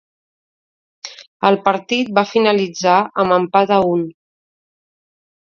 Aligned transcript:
El 1.49 1.57
partit 1.67 2.09
va 2.19 2.25
finalitzar 2.31 2.97
amb 3.25 3.39
empat 3.39 3.75
a 3.77 3.81
un. 3.93 4.05